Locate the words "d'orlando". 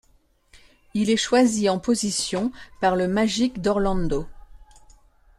3.61-4.25